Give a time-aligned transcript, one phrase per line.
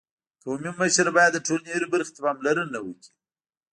[0.43, 3.11] قومي مشر باید د ټولني هري برخي ته پاملرنه وکړي.